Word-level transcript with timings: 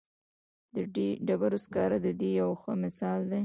د 0.73 0.97
ډبرو 1.27 1.57
سکاره 1.65 1.97
د 2.05 2.07
دې 2.19 2.29
یو 2.41 2.49
ښه 2.61 2.71
مثال 2.83 3.19
دی. 3.31 3.39